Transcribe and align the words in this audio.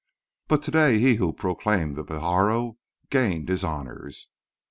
But 0.47 0.63
to 0.63 0.71
day 0.71 0.97
he 0.97 1.17
who 1.17 1.31
proclaimed 1.31 1.93
the 1.95 2.03
Pajaro 2.03 2.77
gained 3.11 3.49
his 3.49 3.63
honours. 3.63 4.29